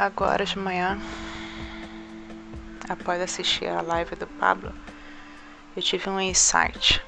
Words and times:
agora 0.00 0.46
de 0.46 0.58
manhã, 0.58 0.98
após 2.88 3.20
assistir 3.20 3.66
a 3.66 3.82
live 3.82 4.16
do 4.16 4.26
Pablo, 4.26 4.72
eu 5.76 5.82
tive 5.82 6.08
um 6.08 6.18
insight. 6.18 7.04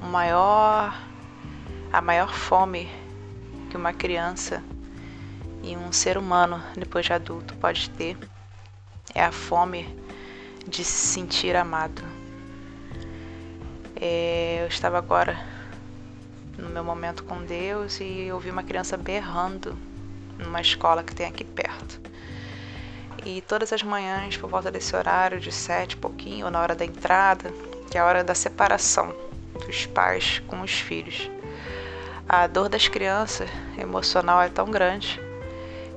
O 0.00 0.06
maior, 0.06 0.96
a 1.92 2.00
maior 2.00 2.32
fome 2.32 2.88
que 3.68 3.76
uma 3.76 3.92
criança 3.92 4.62
e 5.60 5.76
um 5.76 5.90
ser 5.90 6.16
humano 6.16 6.62
depois 6.76 7.04
de 7.04 7.12
adulto 7.12 7.56
pode 7.56 7.90
ter 7.90 8.16
é 9.16 9.24
a 9.24 9.32
fome 9.32 9.88
de 10.68 10.84
se 10.84 11.14
sentir 11.14 11.56
amado. 11.56 12.00
É, 14.00 14.60
eu 14.62 14.68
estava 14.68 14.98
agora 14.98 15.36
no 16.56 16.68
meu 16.68 16.84
momento 16.84 17.24
com 17.24 17.44
Deus 17.44 17.98
e 18.00 18.30
ouvi 18.30 18.50
uma 18.50 18.62
criança 18.62 18.96
berrando 18.96 19.76
numa 20.38 20.60
escola 20.60 21.02
que 21.02 21.14
tem 21.14 21.26
aqui 21.26 21.44
perto. 21.44 22.00
E 23.24 23.40
todas 23.42 23.72
as 23.72 23.82
manhãs, 23.82 24.36
por 24.36 24.50
volta 24.50 24.70
desse 24.70 24.96
horário 24.96 25.38
de 25.38 25.52
sete, 25.52 25.96
pouquinho, 25.96 26.50
na 26.50 26.60
hora 26.60 26.74
da 26.74 26.84
entrada, 26.84 27.52
que 27.90 27.96
é 27.96 28.00
a 28.00 28.04
hora 28.04 28.24
da 28.24 28.34
separação 28.34 29.14
dos 29.66 29.86
pais 29.86 30.42
com 30.48 30.60
os 30.60 30.72
filhos, 30.72 31.30
a 32.28 32.46
dor 32.46 32.68
das 32.68 32.88
crianças 32.88 33.48
emocional 33.78 34.42
é 34.42 34.48
tão 34.48 34.70
grande 34.70 35.20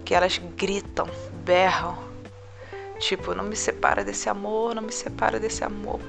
que 0.03 0.13
elas 0.13 0.37
gritam, 0.37 1.07
berram, 1.43 1.97
tipo, 2.99 3.33
não 3.33 3.43
me 3.43 3.55
separa 3.55 4.03
desse 4.03 4.29
amor, 4.29 4.75
não 4.75 4.83
me 4.83 4.91
separa 4.91 5.39
desse 5.39 5.63
amor, 5.63 5.99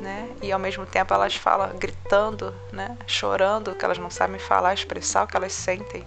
né? 0.00 0.30
E 0.42 0.50
ao 0.50 0.58
mesmo 0.58 0.86
tempo 0.86 1.12
elas 1.12 1.34
falam 1.34 1.76
gritando, 1.76 2.54
né? 2.72 2.96
Chorando, 3.06 3.74
que 3.74 3.84
elas 3.84 3.98
não 3.98 4.08
sabem 4.08 4.38
falar, 4.38 4.72
expressar 4.72 5.24
o 5.24 5.26
que 5.26 5.36
elas 5.36 5.52
sentem. 5.52 6.04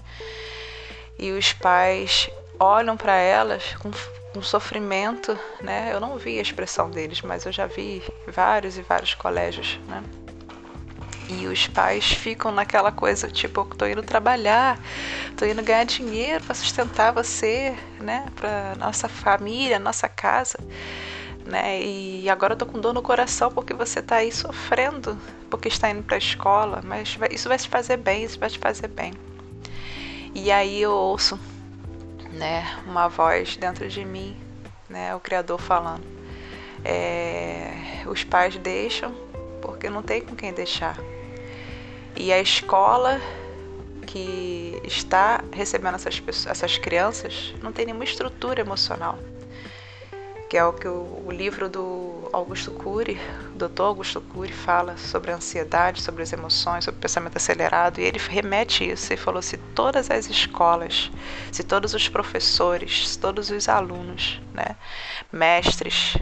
E 1.17 1.31
os 1.31 1.53
pais 1.53 2.29
olham 2.59 2.97
para 2.97 3.15
elas 3.15 3.75
com, 3.79 3.91
com 4.33 4.41
sofrimento, 4.41 5.37
né? 5.61 5.91
Eu 5.93 5.99
não 5.99 6.17
vi 6.17 6.39
a 6.39 6.41
expressão 6.41 6.89
deles, 6.89 7.21
mas 7.21 7.45
eu 7.45 7.51
já 7.51 7.65
vi 7.65 8.03
vários 8.27 8.77
e 8.77 8.81
vários 8.81 9.13
colégios, 9.13 9.79
né? 9.87 10.03
E 11.27 11.47
os 11.47 11.67
pais 11.67 12.05
ficam 12.05 12.51
naquela 12.51 12.91
coisa, 12.91 13.27
tipo, 13.27 13.65
tô 13.75 13.87
indo 13.87 14.03
trabalhar, 14.03 14.79
tô 15.35 15.45
indo 15.45 15.63
ganhar 15.63 15.83
dinheiro 15.83 16.43
para 16.43 16.53
sustentar 16.53 17.11
você, 17.11 17.75
né, 17.99 18.27
para 18.35 18.75
nossa 18.77 19.09
família, 19.09 19.79
nossa 19.79 20.07
casa, 20.07 20.59
né? 21.43 21.81
E 21.81 22.29
agora 22.29 22.53
eu 22.53 22.57
tô 22.57 22.67
com 22.67 22.79
dor 22.79 22.93
no 22.93 23.01
coração 23.01 23.51
porque 23.51 23.73
você 23.73 24.03
tá 24.03 24.17
aí 24.17 24.31
sofrendo, 24.31 25.17
porque 25.49 25.67
está 25.67 25.89
indo 25.89 26.03
para 26.03 26.15
a 26.15 26.19
escola, 26.19 26.81
mas 26.83 27.17
isso 27.31 27.49
vai 27.49 27.57
te 27.57 27.69
fazer 27.69 27.97
bem, 27.97 28.23
isso 28.23 28.39
vai 28.39 28.49
te 28.49 28.59
fazer 28.59 28.87
bem. 28.87 29.11
E 30.37 30.51
aí 30.51 30.81
eu 30.81 30.91
ouço, 30.91 31.39
né, 32.33 32.77
uma 32.85 33.07
voz 33.07 33.55
dentro 33.55 33.87
de 33.87 34.03
mim, 34.03 34.35
né, 34.89 35.15
o 35.15 35.19
criador 35.21 35.57
falando. 35.57 36.03
É, 36.83 38.03
os 38.05 38.25
pais 38.25 38.57
deixam 38.57 39.15
porque 39.61 39.89
não 39.89 40.03
tem 40.03 40.21
com 40.21 40.35
quem 40.35 40.51
deixar. 40.51 40.97
E 42.17 42.33
a 42.33 42.39
escola 42.41 43.19
que 44.05 44.79
está 44.83 45.41
recebendo 45.53 45.95
essas, 45.95 46.19
pessoas, 46.19 46.47
essas 46.47 46.77
crianças 46.77 47.55
não 47.63 47.71
tem 47.71 47.85
nenhuma 47.85 48.03
estrutura 48.03 48.59
emocional. 48.59 49.17
Que 50.55 50.59
é 50.59 50.63
o 50.63 50.71
que 50.71 50.87
o, 50.87 51.25
o 51.25 51.31
livro 51.33 51.67
do 51.67 52.29
Augusto 52.31 52.71
Cury, 52.71 53.19
Dr. 53.55 53.81
Augusto 53.81 54.21
Cury, 54.21 54.53
fala 54.53 54.95
sobre 54.95 55.33
a 55.33 55.35
ansiedade, 55.35 56.01
sobre 56.01 56.23
as 56.23 56.31
emoções, 56.31 56.85
sobre 56.85 56.97
o 56.97 57.01
pensamento 57.01 57.35
acelerado, 57.35 57.99
e 57.99 58.05
ele 58.05 58.17
remete 58.17 58.89
isso 58.89 59.11
e 59.11 59.17
falou: 59.17 59.41
se 59.41 59.57
todas 59.57 60.09
as 60.09 60.29
escolas, 60.29 61.11
se 61.51 61.61
todos 61.61 61.93
os 61.93 62.07
professores, 62.07 63.09
se 63.09 63.19
todos 63.19 63.49
os 63.49 63.67
alunos, 63.67 64.39
né, 64.53 64.77
mestres, 65.29 66.15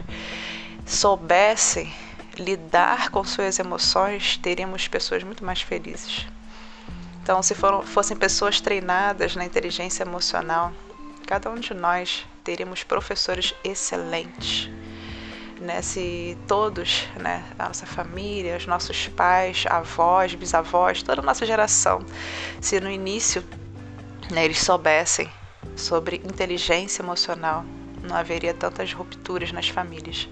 soubessem 0.84 1.94
lidar 2.36 3.10
com 3.10 3.22
suas 3.22 3.60
emoções, 3.60 4.36
teríamos 4.38 4.88
pessoas 4.88 5.22
muito 5.22 5.44
mais 5.44 5.62
felizes. 5.62 6.26
Então, 7.22 7.40
se 7.40 7.54
foram, 7.54 7.82
fossem 7.82 8.16
pessoas 8.16 8.60
treinadas 8.60 9.36
na 9.36 9.44
inteligência 9.44 10.02
emocional, 10.02 10.72
cada 11.26 11.50
um 11.50 11.56
de 11.56 11.74
nós 11.74 12.26
teríamos 12.42 12.82
professores 12.82 13.54
excelentes. 13.64 14.70
Né? 15.60 15.80
Se 15.82 16.36
todos, 16.46 17.08
né, 17.16 17.44
a 17.58 17.68
nossa 17.68 17.86
família, 17.86 18.56
os 18.56 18.66
nossos 18.66 19.08
pais, 19.08 19.64
avós, 19.68 20.34
bisavós, 20.34 21.02
toda 21.02 21.20
a 21.20 21.24
nossa 21.24 21.46
geração, 21.46 22.04
se 22.60 22.80
no 22.80 22.90
início 22.90 23.42
né, 24.30 24.44
eles 24.44 24.60
soubessem 24.60 25.30
sobre 25.76 26.16
inteligência 26.16 27.02
emocional, 27.02 27.64
não 28.02 28.16
haveria 28.16 28.52
tantas 28.52 28.92
rupturas 28.92 29.52
nas 29.52 29.68
famílias. 29.68 30.28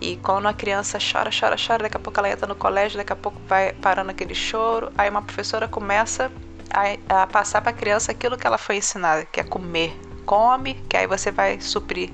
E 0.00 0.16
quando 0.16 0.48
a 0.48 0.52
criança 0.52 0.98
chora, 0.98 1.30
chora, 1.30 1.54
chora, 1.56 1.84
daqui 1.84 1.96
a 1.96 2.00
pouco 2.00 2.18
ela 2.18 2.28
entra 2.28 2.44
no 2.44 2.56
colégio, 2.56 2.98
daqui 2.98 3.12
a 3.12 3.16
pouco 3.16 3.40
vai 3.46 3.72
parando 3.72 4.10
aquele 4.10 4.34
choro, 4.34 4.90
aí 4.98 5.08
uma 5.08 5.22
professora 5.22 5.68
começa 5.68 6.28
a, 6.72 7.22
a 7.22 7.26
passar 7.26 7.60
para 7.60 7.70
a 7.70 7.74
criança 7.74 8.12
aquilo 8.12 8.36
que 8.36 8.46
ela 8.46 8.58
foi 8.58 8.76
ensinada, 8.76 9.24
que 9.26 9.40
é 9.40 9.44
comer. 9.44 9.98
Come, 10.24 10.74
que 10.88 10.96
aí 10.96 11.06
você 11.06 11.30
vai 11.30 11.60
suprir 11.60 12.10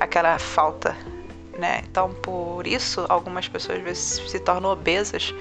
aquela 0.00 0.38
falta 0.38 0.96
né? 1.58 1.82
Então, 1.90 2.12
por 2.14 2.66
isso, 2.66 3.04
algumas 3.08 3.48
pessoas 3.48 3.78
às 3.78 3.84
vezes 3.84 4.30
se 4.30 4.38
tornam 4.40 4.70
obesas, 4.70 5.34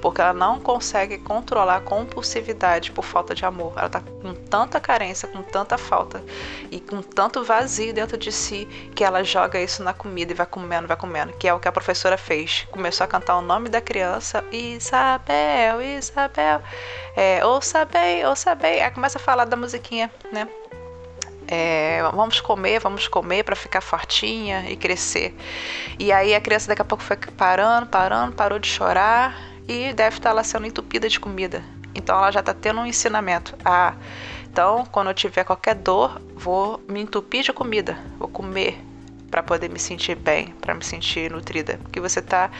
porque 0.00 0.20
ela 0.20 0.32
não 0.32 0.60
consegue 0.60 1.18
controlar 1.18 1.76
a 1.76 1.80
compulsividade 1.80 2.90
por 2.90 3.04
falta 3.04 3.34
de 3.34 3.44
amor. 3.44 3.72
Ela 3.76 3.86
está 3.86 4.00
com 4.00 4.34
tanta 4.34 4.80
carência, 4.80 5.28
com 5.28 5.42
tanta 5.42 5.78
falta 5.78 6.22
e 6.70 6.80
com 6.80 7.00
tanto 7.02 7.44
vazio 7.44 7.92
dentro 7.94 8.16
de 8.16 8.32
si 8.32 8.66
que 8.94 9.04
ela 9.04 9.22
joga 9.22 9.60
isso 9.60 9.82
na 9.82 9.92
comida 9.92 10.32
e 10.32 10.34
vai 10.34 10.46
comendo, 10.46 10.88
vai 10.88 10.96
comendo, 10.96 11.32
que 11.34 11.46
é 11.46 11.54
o 11.54 11.60
que 11.60 11.68
a 11.68 11.72
professora 11.72 12.16
fez. 12.16 12.66
Começou 12.70 13.04
a 13.04 13.08
cantar 13.08 13.36
o 13.36 13.42
nome 13.42 13.68
da 13.68 13.80
criança, 13.80 14.44
Isabel, 14.50 15.80
Isabel, 15.80 16.62
é, 17.16 17.44
ouça 17.44 17.84
bem, 17.84 18.26
ouça 18.26 18.54
bem. 18.54 18.82
Aí 18.82 18.90
começa 18.90 19.18
a 19.18 19.20
falar 19.20 19.44
da 19.44 19.56
musiquinha, 19.56 20.10
né? 20.32 20.48
É, 21.54 22.00
vamos 22.14 22.40
comer, 22.40 22.80
vamos 22.80 23.06
comer 23.06 23.44
para 23.44 23.54
ficar 23.54 23.82
fortinha 23.82 24.70
e 24.70 24.74
crescer. 24.74 25.36
E 25.98 26.10
aí 26.10 26.34
a 26.34 26.40
criança 26.40 26.68
daqui 26.68 26.80
a 26.80 26.84
pouco 26.84 27.04
foi 27.04 27.14
parando, 27.36 27.88
parando, 27.88 28.32
parou 28.32 28.58
de 28.58 28.66
chorar 28.66 29.38
e 29.68 29.92
deve 29.92 30.16
estar 30.16 30.32
lá 30.32 30.42
sendo 30.42 30.66
entupida 30.66 31.10
de 31.10 31.20
comida. 31.20 31.62
Então 31.94 32.16
ela 32.16 32.30
já 32.30 32.40
está 32.40 32.54
tendo 32.54 32.80
um 32.80 32.86
ensinamento. 32.86 33.54
Ah, 33.62 33.94
então 34.50 34.86
quando 34.86 35.08
eu 35.08 35.14
tiver 35.14 35.44
qualquer 35.44 35.74
dor, 35.74 36.22
vou 36.34 36.82
me 36.88 37.02
entupir 37.02 37.42
de 37.42 37.52
comida, 37.52 37.98
vou 38.18 38.28
comer 38.28 38.82
para 39.30 39.42
poder 39.42 39.68
me 39.68 39.78
sentir 39.78 40.14
bem, 40.14 40.54
para 40.58 40.72
me 40.72 40.82
sentir 40.82 41.30
nutrida. 41.30 41.78
Porque 41.82 42.00
você 42.00 42.20
está 42.20 42.50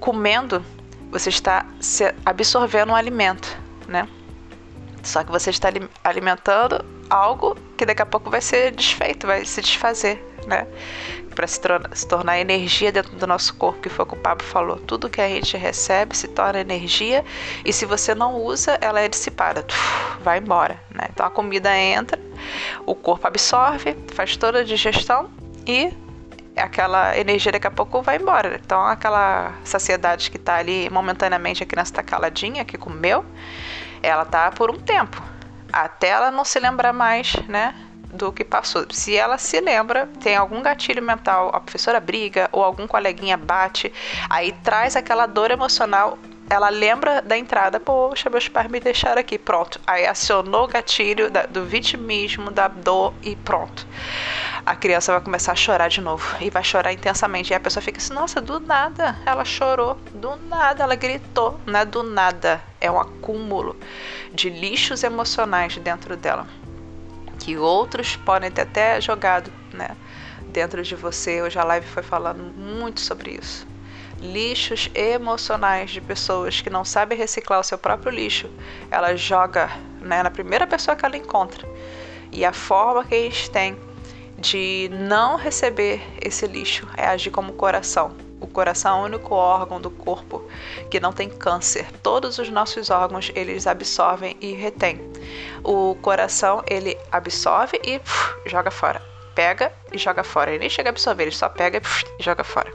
comendo, 0.00 0.64
você 1.10 1.28
está 1.28 1.66
absorvendo 2.24 2.92
um 2.92 2.96
alimento, 2.96 3.54
né? 3.86 4.08
Só 5.02 5.22
que 5.22 5.30
você 5.30 5.50
está 5.50 5.68
alimentando 6.02 6.93
algo 7.10 7.56
que 7.76 7.84
daqui 7.84 8.02
a 8.02 8.06
pouco 8.06 8.30
vai 8.30 8.40
ser 8.40 8.70
desfeito, 8.72 9.26
vai 9.26 9.44
se 9.44 9.60
desfazer, 9.60 10.24
né? 10.46 10.66
Para 11.34 11.46
se, 11.46 11.60
se, 11.92 12.06
tornar 12.06 12.38
energia 12.38 12.92
dentro 12.92 13.16
do 13.16 13.26
nosso 13.26 13.54
corpo, 13.54 13.80
que 13.80 13.88
foi 13.88 14.04
o 14.04 14.08
que 14.08 14.14
o 14.14 14.18
Pablo 14.18 14.46
falou. 14.46 14.76
Tudo 14.76 15.10
que 15.10 15.20
a 15.20 15.28
gente 15.28 15.56
recebe 15.56 16.16
se 16.16 16.28
torna 16.28 16.60
energia 16.60 17.24
e 17.64 17.72
se 17.72 17.84
você 17.84 18.14
não 18.14 18.36
usa, 18.36 18.78
ela 18.80 19.00
é 19.00 19.08
dissipada, 19.08 19.66
vai 20.22 20.38
embora, 20.38 20.80
né? 20.90 21.08
Então 21.12 21.26
a 21.26 21.30
comida 21.30 21.76
entra, 21.76 22.20
o 22.86 22.94
corpo 22.94 23.26
absorve, 23.26 23.96
faz 24.14 24.36
toda 24.36 24.60
a 24.60 24.64
digestão 24.64 25.30
e 25.66 25.92
aquela 26.56 27.18
energia 27.18 27.50
daqui 27.50 27.66
a 27.66 27.70
pouco 27.70 28.00
vai 28.00 28.16
embora. 28.16 28.60
Então 28.64 28.84
aquela 28.84 29.54
saciedade 29.64 30.30
que 30.30 30.36
está 30.36 30.56
ali 30.56 30.88
momentaneamente 30.88 31.62
a 31.62 31.66
criança 31.66 31.90
está 31.90 32.02
caladinha, 32.02 32.64
que 32.64 32.78
comeu, 32.78 33.24
ela 34.02 34.24
tá 34.24 34.52
por 34.52 34.70
um 34.70 34.78
tempo 34.78 35.33
até 35.82 36.08
ela 36.08 36.30
não 36.30 36.44
se 36.44 36.60
lembrar 36.60 36.92
mais, 36.92 37.34
né? 37.48 37.74
Do 38.12 38.32
que 38.32 38.44
passou. 38.44 38.86
Se 38.90 39.16
ela 39.16 39.38
se 39.38 39.60
lembra, 39.60 40.08
tem 40.22 40.36
algum 40.36 40.62
gatilho 40.62 41.02
mental, 41.02 41.50
a 41.52 41.60
professora 41.60 41.98
briga 41.98 42.48
ou 42.52 42.62
algum 42.62 42.86
coleguinha 42.86 43.36
bate, 43.36 43.92
aí 44.30 44.52
traz 44.62 44.94
aquela 44.94 45.26
dor 45.26 45.50
emocional 45.50 46.16
ela 46.48 46.68
lembra 46.68 47.22
da 47.22 47.38
entrada, 47.38 47.80
poxa, 47.80 48.28
meus 48.28 48.48
pais 48.48 48.70
me 48.70 48.78
deixaram 48.78 49.20
aqui, 49.20 49.38
pronto. 49.38 49.80
Aí 49.86 50.06
acionou 50.06 50.64
o 50.64 50.68
gatilho 50.68 51.30
da, 51.30 51.46
do 51.46 51.64
vitimismo, 51.64 52.50
da 52.50 52.68
dor 52.68 53.14
e 53.22 53.34
pronto. 53.34 53.86
A 54.64 54.76
criança 54.76 55.12
vai 55.12 55.20
começar 55.20 55.52
a 55.52 55.56
chorar 55.56 55.88
de 55.88 56.00
novo 56.00 56.24
e 56.40 56.50
vai 56.50 56.62
chorar 56.62 56.92
intensamente. 56.92 57.52
E 57.52 57.54
a 57.54 57.60
pessoa 57.60 57.82
fica 57.82 57.98
assim: 57.98 58.12
nossa, 58.12 58.40
do 58.40 58.60
nada 58.60 59.16
ela 59.24 59.44
chorou, 59.44 59.96
do 60.12 60.36
nada 60.36 60.84
ela 60.84 60.94
gritou, 60.94 61.58
não 61.66 61.80
é 61.80 61.84
do 61.84 62.02
nada, 62.02 62.60
é 62.84 62.90
um 62.90 63.00
acúmulo 63.00 63.76
de 64.32 64.50
lixos 64.50 65.02
emocionais 65.02 65.76
dentro 65.78 66.16
dela 66.16 66.46
que 67.38 67.56
outros 67.56 68.16
podem 68.16 68.50
ter 68.50 68.62
até 68.62 69.00
jogado, 69.00 69.50
né? 69.72 69.96
Dentro 70.52 70.82
de 70.82 70.94
você. 70.94 71.42
Hoje 71.42 71.58
a 71.58 71.64
live 71.64 71.86
foi 71.86 72.02
falando 72.02 72.42
muito 72.42 73.00
sobre 73.00 73.32
isso 73.32 73.66
lixos 74.20 74.88
emocionais 74.94 75.90
de 75.90 76.00
pessoas 76.00 76.60
que 76.60 76.70
não 76.70 76.82
sabem 76.84 77.18
reciclar 77.18 77.60
o 77.60 77.64
seu 77.64 77.76
próprio 77.76 78.10
lixo, 78.10 78.48
ela 78.90 79.14
joga 79.16 79.68
né? 80.04 80.22
Na 80.22 80.30
primeira 80.30 80.66
pessoa 80.66 80.94
que 80.94 81.04
ela 81.04 81.16
encontra. 81.16 81.66
E 82.30 82.44
a 82.44 82.52
forma 82.52 83.04
que 83.04 83.14
a 83.14 83.18
gente 83.18 83.50
tem 83.50 83.76
de 84.38 84.90
não 84.92 85.36
receber 85.36 86.02
esse 86.20 86.46
lixo 86.46 86.86
é 86.96 87.06
agir 87.06 87.30
como 87.30 87.52
coração. 87.54 88.23
O 88.44 88.46
coração 88.46 88.98
é 88.98 89.00
o 89.00 89.04
único 89.06 89.34
órgão 89.34 89.80
do 89.80 89.90
corpo 89.90 90.46
que 90.90 91.00
não 91.00 91.14
tem 91.14 91.30
câncer. 91.30 91.90
Todos 92.02 92.38
os 92.38 92.50
nossos 92.50 92.90
órgãos 92.90 93.32
eles 93.34 93.66
absorvem 93.66 94.36
e 94.38 94.52
retêm. 94.52 95.00
O 95.64 95.96
coração 96.02 96.62
ele 96.66 96.94
absorve 97.10 97.80
e 97.82 97.96
uf, 97.96 98.34
joga 98.44 98.70
fora. 98.70 99.00
Pega 99.34 99.72
e 99.90 99.96
joga 99.96 100.22
fora. 100.22 100.50
Ele 100.50 100.58
nem 100.58 100.68
chega 100.68 100.90
a 100.90 100.92
absorver, 100.92 101.24
ele 101.24 101.30
só 101.30 101.48
pega 101.48 101.78
uf, 101.78 102.04
e 102.18 102.22
joga 102.22 102.44
fora. 102.44 102.70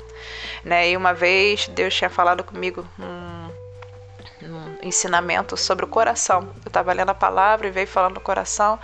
Né? 0.66 0.90
E 0.90 0.98
uma 0.98 1.14
vez 1.14 1.68
Deus 1.68 1.94
tinha 1.94 2.10
falado 2.10 2.44
comigo 2.44 2.84
um, 2.98 4.48
um 4.48 4.76
ensinamento 4.82 5.56
sobre 5.56 5.86
o 5.86 5.88
coração. 5.88 6.50
Eu 6.66 6.70
estava 6.70 6.92
lendo 6.94 7.10
a 7.10 7.14
palavra 7.16 7.68
e 7.68 7.72
veio 7.72 7.88
falando 7.88 8.16
do 8.16 8.22
coração. 8.22 8.80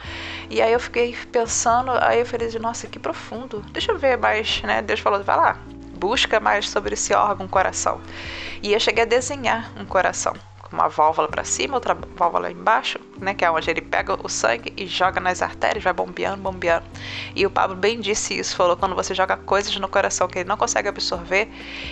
E 0.52 0.62
aí 0.62 0.72
eu 0.72 0.80
fiquei 0.80 1.18
pensando, 1.32 1.94
aí 2.00 2.20
eu 2.20 2.28
falei, 2.28 2.48
nossa, 2.60 2.86
que 2.86 3.00
profundo. 3.00 3.62
Deixa 3.72 3.92
eu 3.92 3.98
ver 3.98 4.20
mais, 4.20 4.62
né? 4.62 4.84
Deus 4.84 5.00
falou, 5.00 5.24
vai 5.24 5.36
lá, 5.36 5.58
busca 6.06 6.40
mais 6.40 6.70
sobre 6.70 6.94
esse 6.94 7.16
órgão 7.16 7.48
coração. 7.48 8.00
E 8.62 8.74
eu 8.74 8.80
cheguei 8.80 9.04
a 9.04 9.08
desenhar 9.08 9.72
um 9.76 9.86
coração 9.86 10.36
uma 10.76 10.90
válvula 10.90 11.28
para 11.28 11.44
cima, 11.44 11.76
outra 11.76 11.98
válvula 12.16 12.52
embaixo, 12.52 13.00
né, 13.18 13.34
que 13.34 13.44
é 13.46 13.50
onde 13.50 13.70
ele 13.70 13.82
pega 13.82 14.18
o 14.22 14.30
sangue 14.30 14.74
e 14.76 14.86
joga 14.86 15.20
nas 15.20 15.42
artérias, 15.42 15.84
vai 15.84 15.94
bombeando, 15.94 16.42
bombeando. 16.42 16.86
E 17.36 17.46
o 17.46 17.50
Pablo 17.50 17.76
bem 17.76 18.00
disse 18.00 18.38
isso, 18.38 18.56
falou 18.56 18.76
quando 18.76 18.94
você 18.94 19.14
joga 19.16 19.38
coisas 19.38 19.76
no 19.78 19.88
coração 19.88 20.28
que 20.28 20.40
ele 20.40 20.50
não 20.50 20.58
consegue 20.58 20.90
absorver, 20.90 21.50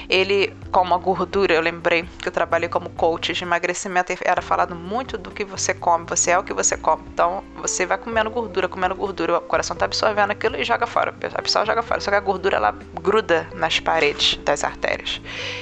ele 0.10 0.54
como 0.72 0.94
a 0.94 0.98
gordura, 0.98 1.54
eu 1.54 1.62
lembrei 1.62 2.04
que 2.20 2.28
eu 2.28 2.32
trabalhei 2.32 2.68
como 2.68 2.90
coach 2.90 3.34
de 3.34 3.44
emagrecimento 3.44 4.12
e 4.12 4.18
era 4.24 4.42
falado 4.42 4.76
muito 4.76 5.18
do 5.18 5.32
que 5.32 5.46
você 5.46 5.74
come, 5.74 6.06
você 6.08 6.32
é 6.32 6.38
o 6.38 6.44
que 6.44 6.54
você 6.54 6.76
come. 6.76 7.04
Então, 7.14 7.44
você 7.56 7.86
vai 7.86 7.98
comendo 7.98 8.30
gordura, 8.30 8.68
comendo 8.68 8.96
gordura, 8.96 9.38
o 9.38 9.42
coração 9.42 9.74
está 9.74 9.86
absorvendo 9.86 10.32
aquilo 10.32 10.58
e 10.58 10.64
joga 10.64 10.86
fora. 10.86 11.14
A 11.34 11.42
pessoa 11.42 11.66
joga 11.66 11.82
fora, 11.82 12.02
só 12.02 12.12
que 12.12 12.18
a 12.18 12.20
gordura 12.20 12.58
ela 12.58 12.76
gruda 13.02 13.48
nas 13.54 13.80
paredes 13.80 14.36
das 14.44 14.64
artérias. 14.64 15.22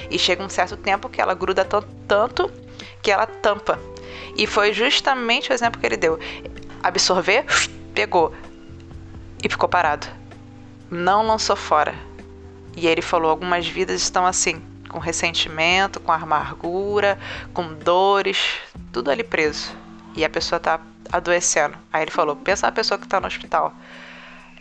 E 0.10 0.18
chega 0.18 0.44
um 0.44 0.50
certo 0.50 0.76
tempo 0.76 1.10
que 1.10 1.22
ela 1.22 1.34
gruda 1.34 1.66
tanto 2.08 2.52
que 3.02 3.12
ela 3.12 3.26
tampa. 3.26 3.80
E 4.36 4.48
foi 4.48 4.74
justamente 4.74 5.52
o 5.52 5.54
exemplo 5.54 5.80
que 5.80 5.86
ele 5.86 5.98
deu. 5.98 6.20
Absorver, 6.82 7.46
pegou 7.94 8.34
e 9.44 9.50
ficou 9.50 9.68
parado. 9.68 10.08
Não 10.90 11.26
lançou 11.26 11.56
fora. 11.56 11.94
E 12.76 12.88
ele 12.88 13.02
falou: 13.02 13.30
algumas 13.30 13.68
vidas 13.68 14.02
estão 14.02 14.26
assim, 14.26 14.62
com 14.90 15.00
ressentimento, 15.00 16.00
com 16.00 16.12
amargura, 16.12 17.20
com 17.54 17.74
dores, 17.74 18.60
tudo 18.92 19.12
ali 19.12 19.24
preso. 19.24 19.76
E 20.16 20.26
a 20.26 20.30
pessoa 20.30 20.58
está 20.58 20.80
adoecendo. 21.12 21.78
Aí 21.92 22.04
ele 22.04 22.12
falou: 22.12 22.36
pensa 22.36 22.68
na 22.68 22.72
pessoa 22.72 22.98
que 22.98 23.06
está 23.06 23.20
no 23.20 23.28
hospital. 23.28 23.74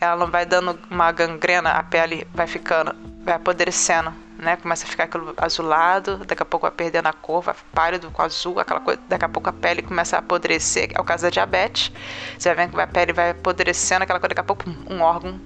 Ela 0.00 0.16
não 0.16 0.30
vai 0.30 0.46
dando 0.46 0.78
uma 0.90 1.12
gangrena, 1.12 1.72
a 1.72 1.82
pele 1.82 2.26
vai 2.32 2.46
ficando, 2.46 2.94
vai 3.22 3.34
apodrecendo 3.34 4.14
né? 4.40 4.56
Começa 4.56 4.86
a 4.86 4.88
ficar 4.88 5.04
aquilo 5.04 5.34
azulado, 5.36 6.18
daqui 6.18 6.42
a 6.42 6.46
pouco 6.46 6.66
vai 6.66 6.70
perdendo 6.70 7.06
a 7.06 7.12
cor, 7.12 7.42
vai 7.42 7.54
pálido 7.72 8.10
com 8.10 8.22
azul, 8.22 8.58
aquela 8.58 8.80
coisa, 8.80 9.00
daqui 9.08 9.24
a 9.24 9.28
pouco 9.28 9.48
a 9.48 9.52
pele 9.52 9.82
começa 9.82 10.16
a 10.16 10.18
apodrecer, 10.20 10.90
é 10.94 11.00
o 11.00 11.04
caso 11.04 11.24
da 11.24 11.30
diabetes. 11.30 11.92
Você 12.38 12.52
vai 12.54 12.66
vendo 12.66 12.74
que 12.74 12.80
a 12.80 12.86
pele 12.86 13.12
vai 13.12 13.30
apodrecendo, 13.30 14.02
aquela 14.02 14.18
coisa, 14.18 14.34
daqui 14.34 14.40
a 14.40 14.44
pouco 14.44 14.64
um 14.88 15.00
órgão 15.02 15.38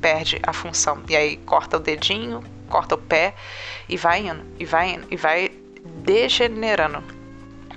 perde 0.00 0.40
a 0.42 0.52
função. 0.52 1.02
E 1.08 1.16
aí 1.16 1.36
corta 1.38 1.76
o 1.76 1.80
dedinho, 1.80 2.42
corta 2.68 2.94
o 2.94 2.98
pé 2.98 3.34
e 3.88 3.96
vai 3.96 4.26
indo, 4.26 4.44
e 4.58 4.64
vai 4.64 4.94
indo, 4.94 5.06
e 5.10 5.16
vai 5.16 5.50
degenerando, 6.02 7.02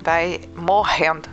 vai 0.02 0.40
morrendo. 0.54 1.28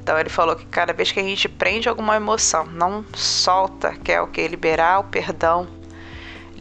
Então 0.00 0.18
ele 0.18 0.30
falou 0.30 0.56
que 0.56 0.64
cada 0.66 0.92
vez 0.92 1.12
que 1.12 1.20
a 1.20 1.22
gente 1.22 1.48
prende 1.48 1.88
alguma 1.88 2.16
emoção, 2.16 2.64
não 2.64 3.04
solta, 3.14 3.94
que 3.96 4.10
é 4.10 4.20
o 4.20 4.26
que? 4.26 4.48
Liberar 4.48 5.00
o 5.00 5.04
perdão, 5.04 5.68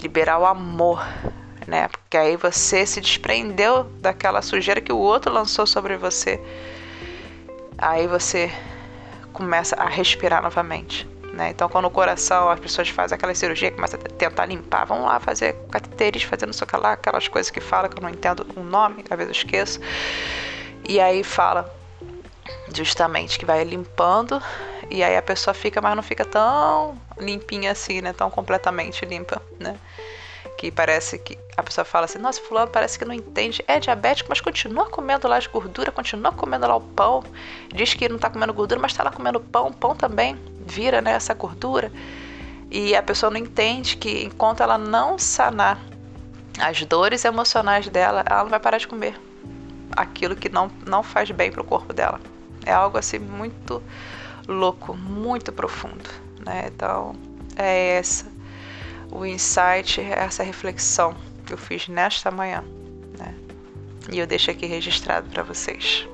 liberar 0.02 0.38
o 0.40 0.46
amor, 0.46 1.02
né? 1.68 1.90
Porque 1.90 2.16
aí 2.16 2.38
você 2.38 2.86
se 2.86 3.02
desprendeu 3.02 3.84
daquela 4.00 4.42
sujeira 4.42 4.80
que 4.80 4.94
o 4.94 4.98
outro 4.98 5.32
lançou 5.32 5.68
sobre 5.68 5.98
você. 5.98 6.40
Aí 7.78 8.08
você 8.08 8.50
começa 9.34 9.76
a 9.76 9.86
respirar 9.86 10.42
novamente. 10.42 11.08
Né? 11.34 11.50
Então, 11.50 11.70
quando 11.70 11.86
o 11.86 11.92
coração, 11.92 12.50
as 12.50 12.60
pessoas 12.60 12.90
fazem 12.90 13.16
aquela 13.16 13.36
cirurgia, 13.36 13.70
começa 13.70 13.96
a 13.96 14.00
tentar 14.00 14.48
limpar, 14.48 14.86
vão 14.86 15.04
lá 15.04 15.20
fazer 15.20 15.54
cateterismo, 15.70 16.30
fazendo 16.30 16.52
isso 16.52 16.66
lá, 16.74 16.94
aquelas 16.94 17.28
coisas 17.28 17.52
que 17.52 17.60
fala 17.60 17.88
que 17.88 18.00
eu 18.00 18.02
não 18.02 18.10
entendo 18.10 18.48
o 18.56 18.64
nome, 18.64 19.04
às 19.08 19.18
vezes 19.18 19.36
eu 19.36 19.44
esqueço. 19.44 19.80
E 20.90 21.00
aí 21.00 21.24
fala 21.24 21.72
justamente 22.74 23.38
que 23.38 23.46
vai 23.46 23.64
limpando 23.64 24.42
e 24.90 25.04
aí 25.04 25.16
a 25.16 25.22
pessoa 25.22 25.54
fica, 25.54 25.82
mas 25.82 25.96
não 25.96 26.02
fica 26.02 26.26
tão 26.26 26.98
limpinha 27.20 27.72
assim, 27.72 28.02
né? 28.02 28.14
Tão 28.14 28.32
completamente 28.32 29.06
limpa, 29.06 29.42
né? 29.60 29.78
Que 30.58 30.72
parece 30.72 31.20
que 31.20 31.38
a 31.56 31.62
pessoa 31.62 31.86
fala 31.86 32.06
assim, 32.06 32.18
nossa, 32.18 32.42
fulano 32.42 32.70
parece 32.70 32.98
que 32.98 33.06
não 33.06 33.14
entende, 33.14 33.64
é 33.68 33.80
diabético, 33.80 34.30
mas 34.30 34.42
continua 34.42 34.90
comendo 34.90 35.28
lá 35.28 35.38
as 35.38 35.46
gorduras, 35.46 35.94
continua 35.94 36.32
comendo 36.32 36.68
lá 36.68 36.76
o 36.76 36.82
pão, 36.82 37.24
diz 37.74 37.94
que 37.94 38.10
não 38.10 38.16
está 38.16 38.30
comendo 38.30 38.54
gordura, 38.54 38.82
mas 38.82 38.92
está 38.92 39.04
lá 39.04 39.12
comendo 39.12 39.40
pão, 39.40 39.72
pão 39.72 39.96
também 39.96 40.36
vira 40.66 41.00
né, 41.00 41.12
essa 41.12 41.34
gordura. 41.34 41.92
E 42.72 42.96
a 42.96 43.04
pessoa 43.04 43.30
não 43.30 43.38
entende 43.38 43.96
que 43.96 44.24
enquanto 44.24 44.62
ela 44.62 44.78
não 44.78 45.18
sanar 45.18 45.80
as 46.60 46.84
dores 46.84 47.24
emocionais 47.24 47.88
dela, 47.88 48.24
ela 48.28 48.44
não 48.44 48.50
vai 48.50 48.60
parar 48.60 48.80
de 48.80 48.88
comer 48.88 49.18
aquilo 49.96 50.36
que 50.36 50.50
não, 50.50 50.70
não 50.86 51.02
faz 51.04 51.30
bem 51.32 51.52
para 51.52 51.62
o 51.62 51.66
corpo 51.66 51.94
dela. 51.94 52.20
É 52.66 52.74
algo 52.74 52.98
assim 52.98 53.20
muito 53.20 53.82
louco, 54.48 54.98
muito 54.98 55.52
profundo. 55.52 56.10
Né? 56.46 56.66
Então, 56.68 57.16
é 57.56 57.98
essa 57.98 58.37
o 59.18 59.26
insight, 59.26 60.00
essa 60.02 60.44
reflexão 60.44 61.16
que 61.46 61.54
eu 61.54 61.58
fiz 61.58 61.88
nesta 61.88 62.30
manhã. 62.30 62.64
Né? 63.18 63.34
E 64.12 64.20
eu 64.20 64.28
deixo 64.28 64.52
aqui 64.52 64.66
registrado 64.66 65.30
para 65.30 65.44
vocês. 65.44 66.08